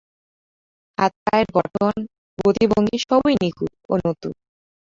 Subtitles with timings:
[0.97, 1.93] হাত-পায়ের গঠন,
[2.39, 4.33] গতিভঙ্গি সবই নিখুঁত ও নতুন।